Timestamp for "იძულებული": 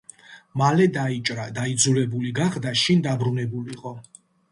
1.73-2.31